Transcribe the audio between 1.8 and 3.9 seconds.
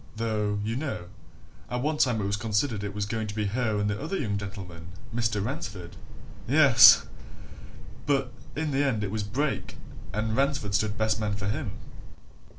one time it was considered it was going to be her and